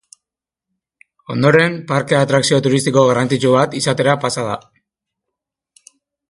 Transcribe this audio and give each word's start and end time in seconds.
Ondoren, 1.35 1.75
parkea 1.91 2.21
atrakzio 2.27 2.59
turistiko 2.69 3.05
garrantzitsu 3.11 3.53
bat 3.57 3.77
izatera 3.81 4.17
pasa 4.25 4.47
da. 4.49 4.57